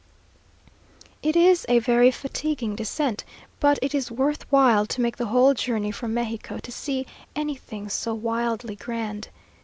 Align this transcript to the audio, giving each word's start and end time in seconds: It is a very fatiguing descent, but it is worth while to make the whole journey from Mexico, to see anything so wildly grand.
It 1.21 1.35
is 1.35 1.63
a 1.69 1.77
very 1.77 2.09
fatiguing 2.09 2.75
descent, 2.75 3.23
but 3.59 3.77
it 3.83 3.93
is 3.93 4.09
worth 4.09 4.51
while 4.51 4.87
to 4.87 4.99
make 4.99 5.17
the 5.17 5.27
whole 5.27 5.53
journey 5.53 5.91
from 5.91 6.15
Mexico, 6.15 6.57
to 6.57 6.71
see 6.71 7.05
anything 7.35 7.87
so 7.87 8.15
wildly 8.15 8.75
grand. 8.75 9.27